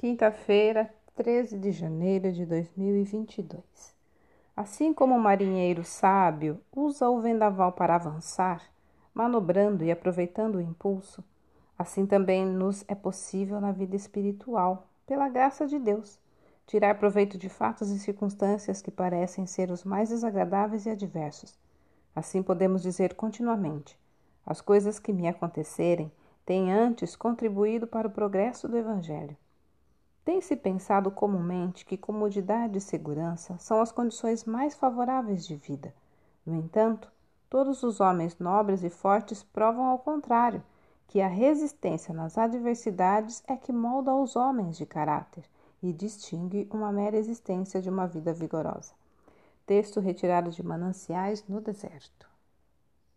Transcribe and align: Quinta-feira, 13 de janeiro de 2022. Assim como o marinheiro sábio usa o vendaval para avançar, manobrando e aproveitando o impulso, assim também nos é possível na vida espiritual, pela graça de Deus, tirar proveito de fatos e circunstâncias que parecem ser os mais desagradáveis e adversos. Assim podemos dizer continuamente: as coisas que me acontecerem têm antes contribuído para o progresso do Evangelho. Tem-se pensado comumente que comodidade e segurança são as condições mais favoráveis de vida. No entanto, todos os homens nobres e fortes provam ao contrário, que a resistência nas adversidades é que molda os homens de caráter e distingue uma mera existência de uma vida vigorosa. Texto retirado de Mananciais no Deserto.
Quinta-feira, 0.00 0.90
13 1.14 1.58
de 1.58 1.70
janeiro 1.72 2.32
de 2.32 2.46
2022. 2.46 3.62
Assim 4.56 4.94
como 4.94 5.14
o 5.14 5.20
marinheiro 5.20 5.84
sábio 5.84 6.58
usa 6.74 7.10
o 7.10 7.20
vendaval 7.20 7.72
para 7.72 7.96
avançar, 7.96 8.62
manobrando 9.12 9.84
e 9.84 9.92
aproveitando 9.92 10.54
o 10.54 10.60
impulso, 10.62 11.22
assim 11.78 12.06
também 12.06 12.46
nos 12.46 12.82
é 12.88 12.94
possível 12.94 13.60
na 13.60 13.72
vida 13.72 13.94
espiritual, 13.94 14.88
pela 15.06 15.28
graça 15.28 15.66
de 15.66 15.78
Deus, 15.78 16.18
tirar 16.66 16.98
proveito 16.98 17.36
de 17.36 17.50
fatos 17.50 17.90
e 17.90 17.98
circunstâncias 17.98 18.80
que 18.80 18.90
parecem 18.90 19.46
ser 19.46 19.70
os 19.70 19.84
mais 19.84 20.08
desagradáveis 20.08 20.86
e 20.86 20.88
adversos. 20.88 21.58
Assim 22.16 22.42
podemos 22.42 22.80
dizer 22.80 23.12
continuamente: 23.12 23.98
as 24.46 24.62
coisas 24.62 24.98
que 24.98 25.12
me 25.12 25.28
acontecerem 25.28 26.10
têm 26.46 26.72
antes 26.72 27.14
contribuído 27.14 27.86
para 27.86 28.08
o 28.08 28.10
progresso 28.10 28.66
do 28.66 28.78
Evangelho. 28.78 29.36
Tem-se 30.24 30.54
pensado 30.54 31.10
comumente 31.10 31.84
que 31.84 31.96
comodidade 31.96 32.78
e 32.78 32.80
segurança 32.80 33.56
são 33.58 33.80
as 33.80 33.90
condições 33.90 34.44
mais 34.44 34.74
favoráveis 34.74 35.46
de 35.46 35.56
vida. 35.56 35.94
No 36.44 36.54
entanto, 36.54 37.10
todos 37.48 37.82
os 37.82 38.00
homens 38.00 38.38
nobres 38.38 38.82
e 38.84 38.90
fortes 38.90 39.42
provam 39.42 39.86
ao 39.86 39.98
contrário, 39.98 40.62
que 41.08 41.20
a 41.20 41.26
resistência 41.26 42.14
nas 42.14 42.38
adversidades 42.38 43.42
é 43.48 43.56
que 43.56 43.72
molda 43.72 44.14
os 44.14 44.36
homens 44.36 44.76
de 44.76 44.86
caráter 44.86 45.44
e 45.82 45.92
distingue 45.92 46.68
uma 46.70 46.92
mera 46.92 47.16
existência 47.16 47.82
de 47.82 47.90
uma 47.90 48.06
vida 48.06 48.32
vigorosa. 48.32 48.92
Texto 49.66 49.98
retirado 49.98 50.50
de 50.50 50.62
Mananciais 50.62 51.44
no 51.48 51.60
Deserto. 51.60 52.28